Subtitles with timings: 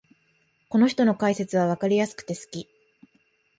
[0.69, 2.67] この人の解説はわかりやすくて好き